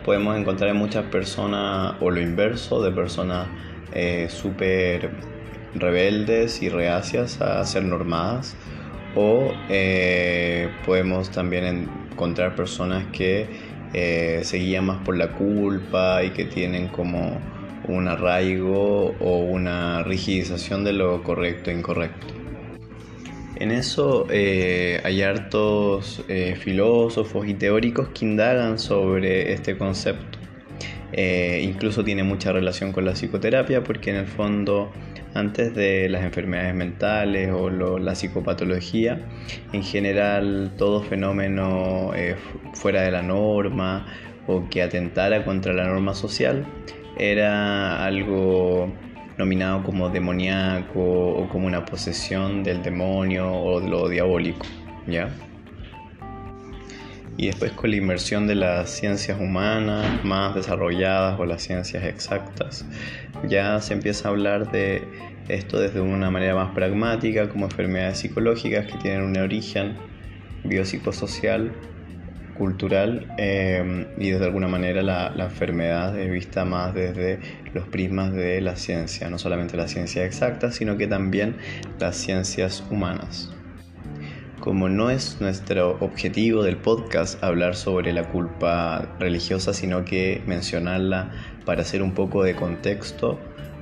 podemos 0.06 0.38
encontrar 0.38 0.70
en 0.70 0.78
muchas 0.78 1.06
personas, 1.06 1.96
o 2.00 2.12
lo 2.12 2.22
inverso, 2.22 2.82
de 2.84 2.92
personas 2.92 3.48
eh, 3.92 4.28
súper 4.30 5.10
rebeldes 5.74 6.62
y 6.62 6.70
reacias 6.70 7.42
a 7.42 7.66
ser 7.66 7.84
normadas, 7.84 8.56
o 9.16 9.52
eh, 9.68 10.70
podemos 10.86 11.32
también 11.32 11.90
encontrar 12.12 12.56
personas 12.56 13.06
que 13.12 13.48
eh, 13.94 14.42
se 14.44 14.58
guían 14.58 14.86
más 14.86 15.02
por 15.04 15.18
la 15.18 15.32
culpa 15.32 16.24
y 16.24 16.30
que 16.30 16.46
tienen 16.46 16.88
como 16.88 17.42
un 17.88 18.08
arraigo 18.08 19.16
o 19.20 19.38
una 19.40 20.04
rigidización 20.04 20.84
de 20.84 20.94
lo 20.94 21.24
correcto 21.24 21.72
e 21.72 21.74
incorrecto. 21.74 22.45
En 23.58 23.72
eso 23.72 24.28
eh, 24.30 25.00
hay 25.04 25.22
hartos 25.22 26.24
eh, 26.28 26.56
filósofos 26.60 27.48
y 27.48 27.54
teóricos 27.54 28.10
que 28.10 28.26
indagan 28.26 28.78
sobre 28.80 29.54
este 29.54 29.78
concepto. 29.78 30.40
Eh, 31.14 31.62
incluso 31.64 32.04
tiene 32.04 32.24
mucha 32.24 32.52
relación 32.52 32.92
con 32.92 33.06
la 33.06 33.14
psicoterapia 33.14 33.84
porque 33.84 34.10
en 34.10 34.18
el 34.18 34.28
fondo 34.28 34.92
antes 35.34 35.74
de 35.74 36.10
las 36.10 36.24
enfermedades 36.24 36.76
mentales 36.76 37.52
o 37.52 37.70
la 37.70 38.16
psicopatología, 38.16 39.26
en 39.72 39.84
general 39.84 40.74
todo 40.78 41.02
fenómeno 41.02 42.12
fuera 42.74 43.02
de 43.02 43.12
la 43.12 43.22
norma 43.22 44.08
o 44.48 44.68
que 44.70 44.82
atentara 44.82 45.44
contra 45.44 45.74
la 45.74 45.86
norma 45.86 46.14
social 46.14 46.66
era 47.18 48.06
algo 48.06 48.94
nominado 49.38 49.84
como 49.84 50.10
demoníaco 50.10 51.00
o 51.00 51.50
como 51.50 51.68
una 51.68 51.86
posesión 51.86 52.64
del 52.64 52.82
demonio 52.82 53.52
o 53.52 53.82
de 53.82 53.90
lo 53.90 54.08
diabólico, 54.08 54.66
¿ya? 55.08 55.30
Y 57.38 57.48
después 57.48 57.74
con 57.74 57.90
la 57.90 57.98
inmersión 57.98 58.48
de 58.48 58.56
las 58.56 58.90
ciencias 58.90 59.40
humanas 59.40 60.24
más 60.24 60.56
desarrolladas 60.56 61.38
o 61.38 61.46
las 61.46 61.64
ciencias 61.64 62.06
exactas, 62.06 62.86
ya 63.48 63.82
se 63.82 63.94
empieza 63.94 64.30
a 64.30 64.32
hablar 64.32 64.72
de 64.72 65.04
esto 65.50 65.80
desde 65.80 66.00
una 66.00 66.32
manera 66.32 66.56
más 66.56 66.74
pragmática, 66.74 67.50
como 67.50 67.66
enfermedades 67.66 68.20
psicológicas 68.20 68.86
que 68.86 68.98
tienen 68.98 69.24
un 69.24 69.38
origen 69.38 69.98
biopsicosocial 70.64 71.74
cultural 72.58 73.28
em, 73.38 74.08
y 74.18 74.32
desde 74.32 74.46
alguna 74.46 74.68
manera 74.68 75.02
la, 75.02 75.34
enfermedad 75.38 76.18
es 76.18 76.32
vista 76.32 76.66
más 76.66 76.94
desde 76.94 77.40
los 77.74 77.88
prismas 77.88 78.34
de 78.34 78.62
la 78.62 78.76
ciencia, 78.76 79.30
no 79.30 79.38
solamente 79.38 79.78
la 79.78 79.88
ciencia 79.88 80.26
exacta, 80.26 80.72
sino 80.72 80.98
que 80.98 81.08
también 81.08 81.58
las 82.00 82.16
ciencias 82.16 82.84
humanas. 82.90 83.52
Como 84.60 84.90
no 84.90 85.12
es 85.12 85.40
nuestro 85.42 85.98
objetivo 86.00 86.64
del 86.64 86.78
podcast 86.78 87.44
hablar 87.44 87.76
sobre 87.76 88.12
la 88.14 88.24
culpa 88.30 89.16
religiosa, 89.20 89.74
sino 89.74 90.04
que 90.06 90.42
mencionarla 90.48 91.32
para 91.66 91.82
hacer 91.82 92.02
un 92.02 92.14
poco 92.14 92.44
de 92.44 92.56
contexto, 92.56 93.40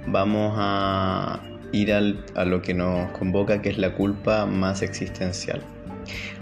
vamos 0.08 0.56
a 0.58 1.40
ir 1.72 1.94
a 1.94 2.46
lo 2.46 2.62
que 2.62 2.74
nos 2.74 3.12
convoca, 3.12 3.62
que 3.62 3.70
es 3.70 3.78
la 3.78 3.96
culpa 3.96 4.46
más 4.46 4.82
existencial. 4.82 5.62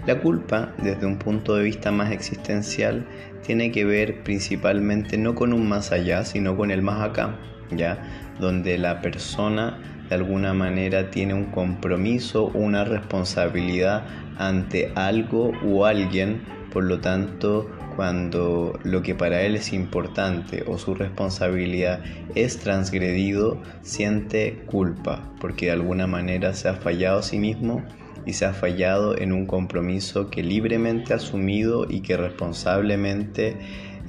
La 0.04 0.18
culpa, 0.18 0.74
desde 0.78 1.06
un 1.06 1.16
punto 1.16 1.54
de 1.54 1.62
vista 1.62 1.92
más 1.92 2.10
existencial, 2.10 3.06
tiene 3.46 3.70
que 3.70 3.84
ver 3.84 4.24
principalmente 4.24 5.16
no 5.16 5.36
con 5.36 5.52
un 5.52 5.68
más 5.68 5.92
allá, 5.92 6.24
sino 6.24 6.56
con 6.56 6.72
el 6.72 6.82
más 6.82 7.08
acá, 7.08 7.38
¿ya? 7.70 8.02
Donde 8.40 8.78
la 8.78 9.00
persona 9.00 9.78
de 10.08 10.16
alguna 10.16 10.54
manera 10.54 11.10
tiene 11.10 11.34
un 11.34 11.46
compromiso 11.46 12.46
una 12.46 12.84
responsabilidad 12.84 14.04
ante 14.38 14.90
algo 14.96 15.52
o 15.64 15.86
alguien, 15.86 16.42
por 16.72 16.82
lo 16.82 17.00
tanto, 17.00 17.70
cuando 17.94 18.80
lo 18.82 19.02
que 19.02 19.14
para 19.14 19.42
él 19.42 19.54
es 19.54 19.72
importante 19.72 20.64
o 20.66 20.78
su 20.78 20.94
responsabilidad 20.94 22.00
es 22.34 22.58
transgredido, 22.58 23.62
siente 23.82 24.64
culpa, 24.66 25.30
porque 25.40 25.66
de 25.66 25.72
alguna 25.72 26.08
manera 26.08 26.54
se 26.54 26.68
ha 26.68 26.74
fallado 26.74 27.20
a 27.20 27.22
sí 27.22 27.38
mismo 27.38 27.84
y 28.26 28.34
se 28.34 28.44
ha 28.44 28.52
fallado 28.52 29.16
en 29.16 29.32
un 29.32 29.46
compromiso 29.46 30.30
que 30.30 30.42
libremente 30.42 31.12
ha 31.12 31.16
asumido 31.16 31.86
y 31.88 32.00
que 32.00 32.16
responsablemente 32.16 33.56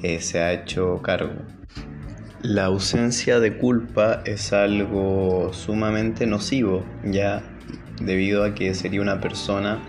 eh, 0.02 0.20
se 0.22 0.40
ha 0.40 0.54
hecho 0.54 1.02
cargo. 1.02 1.34
La 2.42 2.66
ausencia 2.66 3.40
de 3.40 3.58
culpa 3.58 4.22
es 4.26 4.52
algo 4.52 5.54
sumamente 5.54 6.28
nocivo, 6.28 6.84
ya 7.06 7.42
debido 8.02 8.44
a 8.44 8.54
que 8.54 8.74
sería 8.74 9.02
una 9.02 9.22
persona 9.22 9.82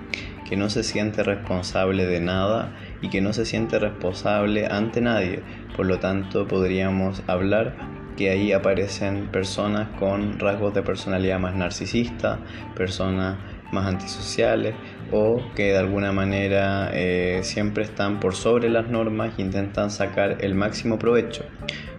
que 0.49 0.57
no 0.57 0.71
se 0.71 0.85
siente 0.85 1.23
responsable 1.23 2.07
de 2.07 2.21
nada 2.21 2.76
y 3.02 3.09
que 3.09 3.21
no 3.21 3.33
se 3.33 3.45
siente 3.45 3.78
responsable 3.78 4.66
ante 4.66 5.00
nadie. 5.00 5.43
Por 5.76 5.87
lo 5.87 5.99
tanto, 5.99 6.47
podríamos 6.47 7.23
hablar 7.26 7.76
que 8.16 8.31
ahí 8.31 8.52
aparecen 8.52 9.28
personas 9.33 9.88
con 9.99 10.38
rasgos 10.38 10.75
de 10.75 10.83
personalidad 10.83 11.40
más 11.40 11.57
narcisista, 11.57 12.38
personas 12.76 13.37
más 13.75 13.87
antisociales 13.87 14.75
o 15.12 15.43
que 15.54 15.73
de 15.73 15.78
alguna 15.78 16.12
manera 16.12 16.90
eh, 16.95 17.40
siempre 17.43 17.85
están 17.85 18.21
por 18.21 18.35
sobre 18.35 18.71
las 18.71 18.88
normas 18.88 19.35
e 19.38 19.43
intentan 19.43 19.90
sacar 19.90 20.38
el 20.40 20.54
máximo 20.54 20.99
provecho, 20.99 21.45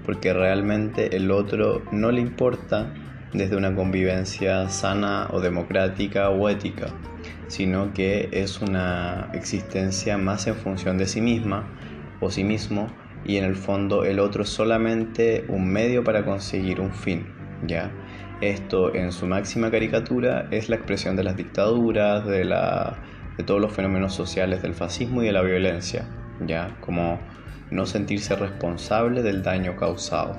porque 0.05 0.33
realmente 0.33 1.15
el 1.15 1.29
otro 1.29 1.83
no 1.91 2.11
le 2.11 2.21
importa 2.21 2.91
desde 3.33 3.57
una 3.57 3.75
convivencia 3.75 4.69
sana 4.69 5.27
o 5.31 5.41
democrática 5.41 6.29
o 6.29 6.49
ética, 6.49 6.87
sino 7.47 7.93
que 7.93 8.29
es 8.31 8.61
una 8.61 9.29
existencia 9.33 10.17
más 10.17 10.47
en 10.47 10.55
función 10.55 10.97
de 10.97 11.05
sí 11.05 11.21
misma 11.21 11.67
o 12.21 12.31
sí 12.31 12.43
mismo 12.43 12.87
y 13.25 13.37
en 13.37 13.43
el 13.43 13.55
fondo 13.55 14.03
el 14.03 14.19
otro 14.19 14.43
es 14.43 14.49
solamente 14.49 15.45
un 15.49 15.67
medio 15.67 16.03
para 16.03 16.23
conseguir 16.25 16.79
un 16.79 16.93
fin, 16.93 17.27
¿ya? 17.67 17.91
Esto 18.41 18.93
en 18.93 19.11
su 19.11 19.27
máxima 19.27 19.71
caricatura 19.71 20.47
es 20.51 20.67
la 20.67 20.75
expresión 20.75 21.15
de 21.15 21.23
las 21.23 21.37
dictaduras, 21.37 22.25
de, 22.25 22.43
la, 22.43 22.97
de 23.37 23.43
todos 23.43 23.61
los 23.61 23.71
fenómenos 23.71 24.13
sociales 24.13 24.61
del 24.61 24.73
fascismo 24.73 25.23
y 25.23 25.27
de 25.27 25.31
la 25.31 25.41
violencia, 25.41 26.05
ya 26.45 26.75
como 26.81 27.19
no 27.71 27.85
sentirse 27.85 28.35
responsable 28.35 29.21
del 29.23 29.41
daño 29.41 29.77
causado. 29.77 30.35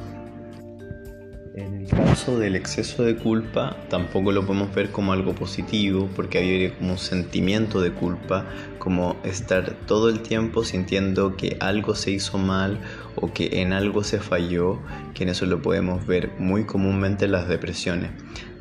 En 1.57 1.73
el 1.73 1.89
caso 1.89 2.39
del 2.39 2.55
exceso 2.55 3.03
de 3.03 3.17
culpa, 3.17 3.79
tampoco 3.89 4.31
lo 4.31 4.45
podemos 4.45 4.75
ver 4.75 4.91
como 4.91 5.15
algo 5.15 5.35
positivo, 5.35 6.07
porque 6.15 6.37
hay 6.37 6.71
como 6.73 6.93
un 6.93 6.99
sentimiento 6.99 7.81
de 7.81 7.93
culpa, 7.93 8.45
como 8.79 9.17
estar 9.25 9.73
todo 9.87 10.11
el 10.11 10.21
tiempo 10.21 10.65
sintiendo 10.65 11.35
que 11.35 11.57
algo 11.61 11.95
se 11.95 12.11
hizo 12.11 12.37
mal 12.37 12.79
o 13.15 13.33
que 13.33 13.63
en 13.63 13.73
algo 13.73 14.05
se 14.05 14.21
falló, 14.21 14.81
que 15.15 15.23
en 15.23 15.31
eso 15.31 15.47
lo 15.47 15.63
podemos 15.63 16.07
ver 16.07 16.33
muy 16.39 16.65
comúnmente 16.65 17.25
en 17.25 17.33
las 17.33 17.49
depresiones, 17.49 18.11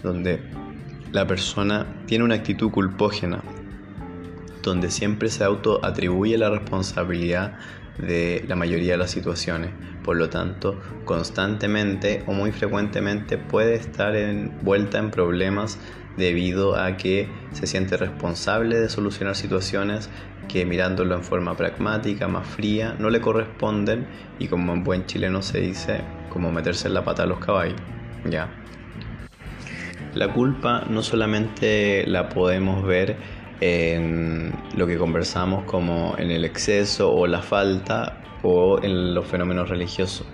donde 0.02 0.40
la 1.12 1.28
persona 1.28 2.02
tiene 2.06 2.24
una 2.24 2.36
actitud 2.36 2.72
culpógena, 2.72 3.44
donde 4.64 4.90
siempre 4.90 5.28
se 5.28 5.44
autoatribuye 5.44 6.38
la 6.38 6.50
responsabilidad 6.50 7.58
de 7.98 8.44
la 8.48 8.56
mayoría 8.56 8.94
de 8.94 8.98
las 8.98 9.12
situaciones. 9.12 9.72
Por 10.04 10.18
lo 10.18 10.30
tanto, 10.30 10.80
constantemente 11.06 12.24
o 12.28 12.34
muy 12.34 12.52
frecuentemente 12.52 13.38
puede 13.38 13.76
estar 13.76 14.16
envuelta 14.16 15.00
en 15.00 15.12
problemas 15.12 15.80
debido 16.18 16.78
a 16.78 16.98
que 16.98 17.28
se 17.52 17.68
siente 17.68 17.98
responsable 17.98 18.80
de 18.80 18.90
solucionar 18.90 19.36
situaciones 19.36 20.10
que 20.48 20.66
mirándolo 20.66 21.16
en 21.16 21.24
forma 21.24 21.58
pragmática, 21.58 22.28
más 22.28 22.48
fría, 22.48 22.96
no 23.00 23.10
le 23.10 23.22
corresponden 23.22 24.08
y 24.40 24.48
como 24.48 24.74
en 24.74 24.84
buen 24.84 25.06
chileno 25.06 25.42
se 25.42 25.60
dice, 25.60 26.02
como 26.30 26.52
meterse 26.52 26.88
en 26.88 26.94
la 26.94 27.04
pata 27.04 27.24
a 27.24 27.26
los 27.26 27.40
caballos. 27.40 27.80
Ya. 28.30 28.50
La 30.14 30.32
culpa 30.32 30.86
no 30.90 31.04
solamente 31.04 32.06
la 32.08 32.30
podemos 32.30 32.86
ver 32.86 33.18
en 33.62 34.54
lo 34.76 34.88
que 34.88 34.98
conversamos 34.98 35.64
como 35.66 36.16
en 36.18 36.32
el 36.32 36.46
exceso 36.46 37.12
o 37.14 37.28
la 37.28 37.42
falta 37.42 38.22
o 38.44 38.80
en 38.84 39.16
los 39.16 39.26
fenómenos 39.26 39.70
religiosos. 39.70 40.28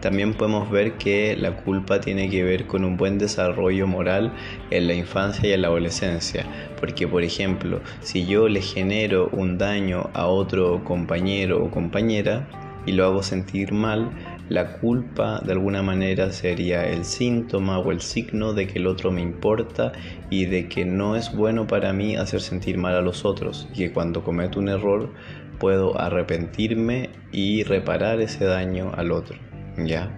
También 0.00 0.34
podemos 0.34 0.70
ver 0.70 0.98
que 0.98 1.34
la 1.36 1.56
culpa 1.56 2.00
tiene 2.00 2.28
que 2.28 2.44
ver 2.44 2.66
con 2.66 2.84
un 2.84 2.96
buen 2.96 3.18
desarrollo 3.18 3.86
moral 3.86 4.32
en 4.70 4.86
la 4.86 4.94
infancia 4.94 5.48
y 5.48 5.52
en 5.52 5.62
la 5.62 5.68
adolescencia. 5.68 6.44
Porque, 6.78 7.08
por 7.08 7.22
ejemplo, 7.22 7.80
si 8.00 8.26
yo 8.26 8.48
le 8.48 8.60
genero 8.60 9.30
un 9.32 9.56
daño 9.56 10.10
a 10.12 10.26
otro 10.26 10.84
compañero 10.84 11.64
o 11.64 11.70
compañera 11.70 12.46
y 12.84 12.92
lo 12.92 13.06
hago 13.06 13.22
sentir 13.22 13.72
mal, 13.72 14.10
la 14.48 14.78
culpa 14.78 15.40
de 15.44 15.52
alguna 15.52 15.82
manera 15.82 16.30
sería 16.30 16.86
el 16.86 17.04
síntoma 17.04 17.78
o 17.78 17.90
el 17.90 18.00
signo 18.00 18.52
de 18.52 18.66
que 18.66 18.78
el 18.78 18.86
otro 18.86 19.10
me 19.10 19.22
importa 19.22 19.92
y 20.28 20.46
de 20.46 20.68
que 20.68 20.84
no 20.84 21.16
es 21.16 21.34
bueno 21.34 21.66
para 21.66 21.92
mí 21.92 22.16
hacer 22.16 22.40
sentir 22.40 22.76
mal 22.76 22.94
a 22.94 23.00
los 23.00 23.24
otros 23.24 23.68
y 23.72 23.78
que 23.78 23.92
cuando 23.92 24.22
cometo 24.22 24.60
un 24.60 24.68
error 24.68 25.10
puedo 25.58 25.98
arrepentirme 25.98 27.10
y 27.32 27.62
reparar 27.62 28.20
ese 28.20 28.44
daño 28.44 28.92
al 28.94 29.12
otro. 29.12 29.38
¿Ya? 29.78 30.10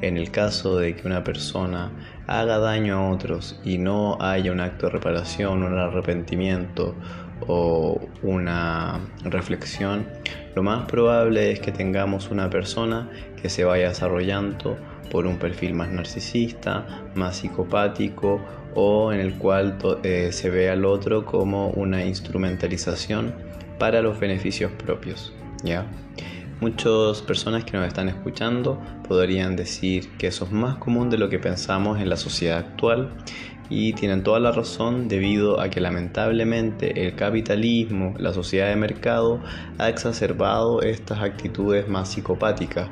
En 0.00 0.16
el 0.16 0.30
caso 0.30 0.76
de 0.76 0.94
que 0.94 1.06
una 1.06 1.24
persona 1.24 1.90
haga 2.26 2.58
daño 2.58 2.98
a 2.98 3.10
otros 3.10 3.60
y 3.64 3.78
no 3.78 4.18
haya 4.20 4.52
un 4.52 4.60
acto 4.60 4.86
de 4.86 4.92
reparación, 4.92 5.62
un 5.62 5.78
arrepentimiento 5.78 6.94
o 7.46 8.00
una 8.22 9.00
reflexión, 9.24 10.06
lo 10.54 10.62
más 10.62 10.86
probable 10.86 11.52
es 11.52 11.60
que 11.60 11.72
tengamos 11.72 12.30
una 12.30 12.50
persona 12.50 13.08
que 13.40 13.48
se 13.48 13.64
vaya 13.64 13.88
desarrollando 13.88 14.76
por 15.10 15.26
un 15.26 15.38
perfil 15.38 15.74
más 15.74 15.90
narcisista, 15.90 17.04
más 17.14 17.36
psicopático 17.36 18.40
o 18.74 19.12
en 19.12 19.20
el 19.20 19.34
cual 19.34 19.78
eh, 20.02 20.30
se 20.32 20.50
ve 20.50 20.70
al 20.70 20.84
otro 20.84 21.24
como 21.24 21.70
una 21.70 22.04
instrumentalización 22.04 23.34
para 23.78 24.02
los 24.02 24.18
beneficios 24.18 24.72
propios. 24.72 25.32
¿ya? 25.62 25.86
Muchas 26.60 27.22
personas 27.22 27.64
que 27.64 27.76
nos 27.76 27.86
están 27.86 28.08
escuchando 28.08 28.80
podrían 29.06 29.54
decir 29.54 30.10
que 30.18 30.26
eso 30.26 30.44
es 30.44 30.50
más 30.50 30.76
común 30.78 31.08
de 31.08 31.16
lo 31.16 31.28
que 31.28 31.38
pensamos 31.38 32.00
en 32.00 32.08
la 32.08 32.16
sociedad 32.16 32.58
actual 32.58 33.12
y 33.70 33.92
tienen 33.92 34.22
toda 34.22 34.40
la 34.40 34.52
razón 34.52 35.08
debido 35.08 35.60
a 35.60 35.68
que 35.68 35.80
lamentablemente 35.80 37.06
el 37.06 37.14
capitalismo, 37.14 38.14
la 38.18 38.32
sociedad 38.32 38.68
de 38.68 38.76
mercado, 38.76 39.40
ha 39.78 39.88
exacerbado 39.88 40.82
estas 40.82 41.20
actitudes 41.20 41.88
más 41.88 42.10
psicopáticas, 42.10 42.88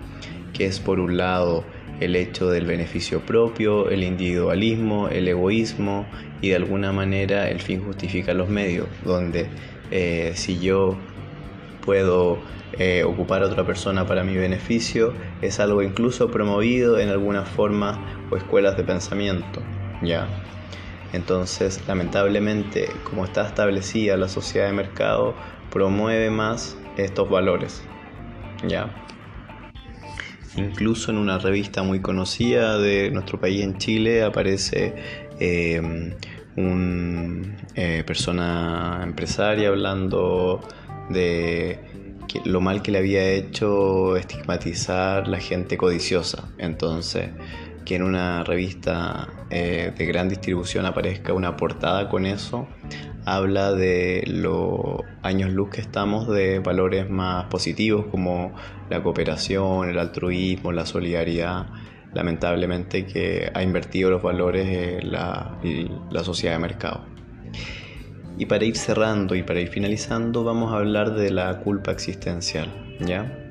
que 0.52 0.66
es 0.66 0.80
por 0.80 1.00
un 1.00 1.16
lado 1.16 1.64
el 2.00 2.14
hecho 2.14 2.50
del 2.50 2.66
beneficio 2.66 3.21
propio, 3.21 3.88
el 3.88 4.02
individualismo, 4.02 5.09
el 5.09 5.28
egoísmo 5.28 6.06
y 6.42 6.50
de 6.50 6.56
alguna 6.56 6.92
manera 6.92 7.49
el 7.49 7.61
fin 7.61 7.83
justifica 7.83 8.35
los 8.35 8.49
medios, 8.49 8.87
donde 9.04 9.49
eh, 9.90 10.33
si 10.35 10.59
yo 10.59 10.99
puedo 11.85 12.38
eh, 12.78 13.04
ocupar 13.04 13.43
a 13.43 13.47
otra 13.47 13.65
persona 13.65 14.06
para 14.06 14.25
mi 14.25 14.36
beneficio, 14.36 15.15
es 15.41 15.60
algo 15.60 15.82
incluso 15.82 16.30
promovido 16.30 16.99
en 16.99 17.08
algunas 17.08 17.49
formas 17.49 17.99
o 18.30 18.36
escuelas 18.36 18.76
de 18.76 18.84
pensamiento. 18.84 19.62
Entonces, 21.17 21.81
lamentablemente, 21.89 22.89
como 23.05 23.25
está 23.25 23.47
establecida 23.47 24.17
la 24.17 24.29
sociedad 24.29 24.67
de 24.67 24.75
mercado, 24.75 25.35
promueve 25.71 26.31
más 26.31 26.76
estos 26.97 27.29
valores. 27.31 27.83
¿ya? 28.69 28.95
Incluso 30.57 31.11
en 31.11 31.19
una 31.19 31.39
revista 31.39 31.83
muy 31.83 32.00
conocida 32.00 32.79
de 32.79 33.11
nuestro 33.11 33.41
país 33.41 33.63
en 33.63 33.79
Chile 33.79 34.23
aparece 34.25 34.95
eh, 35.41 36.13
una 36.57 37.57
eh, 37.75 38.05
persona 38.07 39.00
empresaria 39.02 39.69
hablando 39.69 40.61
de 41.11 41.79
lo 42.45 42.61
mal 42.61 42.83
que 42.83 42.91
le 42.91 42.99
había 42.99 43.23
hecho 43.31 44.17
estigmatizar 44.17 45.29
la 45.29 45.39
gente 45.41 45.79
codiciosa. 45.79 46.50
Entonces, 46.59 47.31
que 47.87 47.95
en 47.95 48.03
una 48.03 48.45
revista 48.45 49.29
eh, 49.49 49.93
de 49.97 50.07
gran 50.07 50.29
distribución 50.29 50.85
aparezca 50.85 51.33
una 51.33 51.57
portada 51.57 52.11
con 52.11 52.27
eso, 52.27 52.67
habla 53.25 53.73
de 53.73 54.25
los 54.27 55.01
años 55.23 55.51
luz 55.53 55.71
que 55.71 55.81
estamos 55.81 56.29
de 56.29 56.59
valores 56.59 57.09
más 57.09 57.45
positivos 57.47 58.07
como 58.11 58.55
la 58.91 59.03
cooperación, 59.03 59.89
el 59.89 59.99
altruismo, 59.99 60.73
la 60.73 60.85
solidaridad. 60.85 61.67
Lamentablemente 62.13 63.07
que 63.07 63.51
ha 63.53 63.63
invertido 63.63 64.11
los 64.11 64.23
valores 64.23 64.67
en 65.03 65.13
la, 65.13 65.59
la 66.11 66.25
sociedad 66.25 66.55
de 66.55 66.61
mercado. 66.61 67.05
Y 68.39 68.47
para 68.47 68.65
ir 68.65 68.77
cerrando 68.77 69.35
y 69.35 69.43
para 69.43 69.61
ir 69.61 69.69
finalizando, 69.69 70.43
vamos 70.43 70.73
a 70.73 70.77
hablar 70.77 71.15
de 71.15 71.31
la 71.31 71.61
culpa 71.61 71.93
existencial, 71.93 72.97
¿ya? 73.01 73.46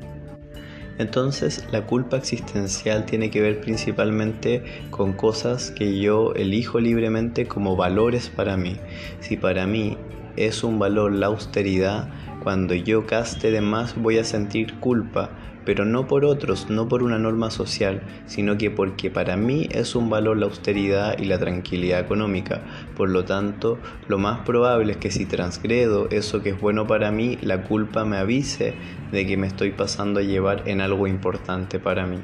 Entonces 0.97 1.65
la 1.71 1.86
culpa 1.86 2.17
existencial 2.17 3.05
tiene 3.05 3.29
que 3.29 3.41
ver 3.41 3.60
principalmente 3.60 4.63
con 4.89 5.13
cosas 5.13 5.71
que 5.71 5.99
yo 5.99 6.34
elijo 6.34 6.79
libremente 6.79 7.47
como 7.47 7.75
valores 7.75 8.29
para 8.29 8.55
mí. 8.55 8.77
Si 9.19 9.36
para 9.36 9.67
mí 9.67 9.97
es 10.38 10.63
un 10.63 10.79
valor 10.79 11.13
la 11.13 11.27
austeridad, 11.27 12.10
cuando 12.43 12.75
yo 12.75 13.03
gaste 13.03 13.51
de 13.51 13.62
más 13.62 13.95
voy 13.95 14.19
a 14.19 14.23
sentir 14.23 14.79
culpa 14.79 15.31
pero 15.65 15.86
no 15.86 16.08
por 16.08 16.25
otros, 16.25 16.69
no 16.69 16.88
por 16.88 17.04
una 17.04 17.17
norma 17.17 17.49
social, 17.51 18.01
sino 18.28 18.58
que 18.58 18.71
porque 18.71 19.10
para 19.10 19.36
mí 19.36 19.67
es 19.71 19.95
un 19.95 20.10
valor 20.10 20.38
la 20.38 20.45
austeridad 20.45 21.17
y 21.17 21.25
la 21.25 21.39
tranquilidad 21.39 21.99
económica. 21.99 22.62
Por 22.95 23.10
lo 23.10 23.25
tanto, 23.25 23.80
lo 24.08 24.17
más 24.17 24.41
probable 24.41 24.93
es 24.93 24.97
que 24.97 25.12
si 25.12 25.25
transgredo 25.25 26.08
eso 26.12 26.41
que 26.41 26.49
es 26.49 26.60
bueno 26.60 26.88
para 26.88 27.12
mí, 27.12 27.38
la 27.41 27.63
culpa 27.63 28.06
me 28.06 28.17
avise 28.17 28.73
de 29.12 29.25
que 29.25 29.38
me 29.38 29.47
estoy 29.47 29.71
pasando 29.71 30.19
a 30.19 30.23
llevar 30.23 30.63
en 30.67 30.82
algo 30.82 31.08
importante 31.08 31.80
para 31.80 32.06
mí. 32.06 32.19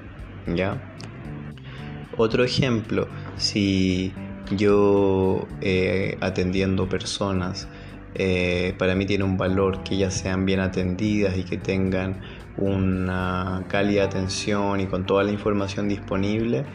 ¿Ya? 0.48 0.96
Otro 2.18 2.44
ejemplo, 2.44 3.08
si 3.38 4.14
yo 4.56 5.48
eh, 5.62 6.18
atendiendo 6.20 6.90
personas, 6.90 7.68
eh, 8.14 8.76
para 8.78 8.96
mí 8.96 9.06
tiene 9.06 9.24
un 9.24 9.38
valor 9.38 9.84
que 9.84 9.96
ellas 9.96 10.14
sean 10.14 10.46
bien 10.46 10.60
atendidas 10.60 11.38
y 11.38 11.44
que 11.44 11.58
tengan 11.58 12.20
una 12.58 13.66
cálida 13.68 14.04
atención 14.04 14.80
y 14.80 14.88
con 14.88 15.06
toda 15.06 15.24
la 15.24 15.32
información 15.32 15.88
disponible 15.88 16.66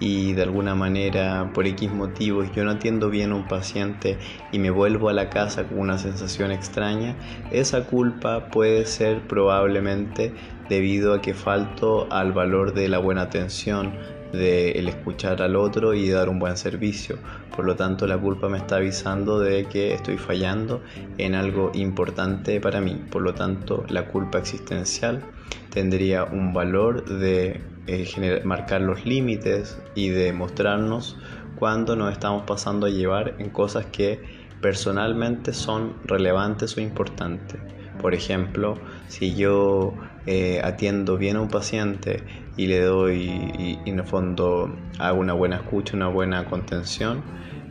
y 0.00 0.32
de 0.32 0.42
alguna 0.42 0.74
manera 0.74 1.50
por 1.54 1.66
X 1.66 1.90
motivos 1.90 2.50
yo 2.52 2.64
no 2.64 2.72
atiendo 2.72 3.10
bien 3.10 3.32
a 3.32 3.36
un 3.36 3.48
paciente 3.48 4.18
y 4.52 4.58
me 4.58 4.70
vuelvo 4.70 5.08
a 5.08 5.12
la 5.12 5.30
casa 5.30 5.68
con 5.68 5.78
una 5.78 5.98
sensación 5.98 6.50
extraña, 6.50 7.16
esa 7.50 7.86
culpa 7.86 8.50
puede 8.50 8.86
ser 8.86 9.26
probablemente 9.26 10.34
debido 10.68 11.14
a 11.14 11.20
que 11.20 11.34
falto 11.34 12.10
al 12.10 12.32
valor 12.32 12.74
de 12.74 12.88
la 12.88 12.98
buena 12.98 13.22
atención, 13.22 13.92
de 14.34 14.72
el 14.72 14.88
escuchar 14.88 15.40
al 15.42 15.56
otro 15.56 15.94
y 15.94 16.08
dar 16.10 16.28
un 16.28 16.38
buen 16.38 16.56
servicio. 16.56 17.18
Por 17.54 17.64
lo 17.64 17.76
tanto, 17.76 18.06
la 18.06 18.18
culpa 18.18 18.48
me 18.48 18.58
está 18.58 18.76
avisando 18.76 19.38
de 19.40 19.66
que 19.66 19.94
estoy 19.94 20.18
fallando 20.18 20.82
en 21.18 21.34
algo 21.34 21.70
importante 21.74 22.60
para 22.60 22.80
mí. 22.80 23.00
Por 23.10 23.22
lo 23.22 23.34
tanto, 23.34 23.84
la 23.88 24.06
culpa 24.06 24.38
existencial 24.38 25.22
tendría 25.70 26.24
un 26.24 26.52
valor 26.52 27.04
de 27.04 27.60
eh, 27.86 28.42
marcar 28.44 28.80
los 28.80 29.04
límites 29.04 29.80
y 29.94 30.08
de 30.08 30.32
mostrarnos 30.32 31.16
cuando 31.56 31.96
nos 31.96 32.12
estamos 32.12 32.44
pasando 32.46 32.86
a 32.86 32.90
llevar 32.90 33.36
en 33.38 33.50
cosas 33.50 33.86
que 33.86 34.20
personalmente 34.60 35.52
son 35.52 35.94
relevantes 36.04 36.76
o 36.76 36.80
importantes. 36.80 37.60
Por 38.00 38.14
ejemplo, 38.14 38.76
si 39.08 39.34
yo 39.34 39.94
eh, 40.26 40.60
atiendo 40.64 41.16
bien 41.16 41.36
a 41.36 41.42
un 41.42 41.48
paciente 41.48 42.22
y 42.56 42.66
le 42.66 42.80
doy, 42.80 43.22
y, 43.58 43.78
en 43.86 43.98
el 43.98 44.04
fondo 44.04 44.74
hago 44.98 45.20
una 45.20 45.32
buena 45.32 45.56
escucha, 45.56 45.96
una 45.96 46.08
buena 46.08 46.44
contención, 46.44 47.22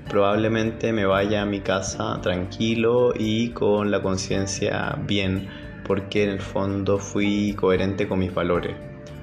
probablemente 0.09 0.93
me 0.93 1.05
vaya 1.05 1.43
a 1.43 1.45
mi 1.45 1.61
casa 1.61 2.19
tranquilo 2.21 3.13
y 3.17 3.49
con 3.49 3.91
la 3.91 4.01
conciencia 4.01 4.97
bien, 5.07 5.47
porque 5.85 6.23
en 6.23 6.29
el 6.29 6.41
fondo 6.41 6.99
fui 6.99 7.53
coherente 7.53 8.07
con 8.07 8.19
mis 8.19 8.33
valores. 8.33 8.75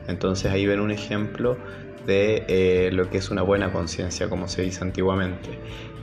Entonces 0.08 0.50
ahí 0.50 0.66
ven 0.66 0.80
un 0.80 0.90
ejemplo 0.90 1.56
de 2.06 2.44
eh, 2.48 2.90
lo 2.92 3.10
que 3.10 3.18
es 3.18 3.30
una 3.30 3.42
buena 3.42 3.72
conciencia, 3.72 4.28
como 4.28 4.48
se 4.48 4.62
dice 4.62 4.82
antiguamente. 4.82 5.50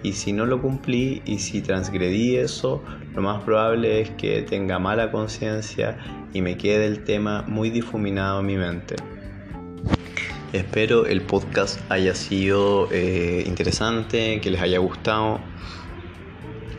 Y 0.03 0.13
si 0.13 0.31
no 0.31 0.45
lo 0.45 0.61
cumplí 0.61 1.21
y 1.25 1.39
si 1.39 1.61
transgredí 1.61 2.37
eso, 2.37 2.83
lo 3.15 3.21
más 3.21 3.43
probable 3.43 4.01
es 4.01 4.11
que 4.11 4.43
tenga 4.43 4.79
mala 4.79 5.11
conciencia 5.11 5.97
y 6.33 6.41
me 6.41 6.57
quede 6.57 6.85
el 6.85 7.03
tema 7.03 7.43
muy 7.47 7.71
difuminado 7.71 8.41
en 8.41 8.45
mi 8.45 8.57
mente. 8.57 8.95
Espero 10.53 11.05
el 11.05 11.23
podcast 11.23 11.81
haya 11.91 12.15
sido 12.15 12.87
eh, 12.89 13.43
interesante, 13.45 14.39
que 14.39 14.49
les 14.49 14.61
haya 14.61 14.79
gustado. 14.79 15.41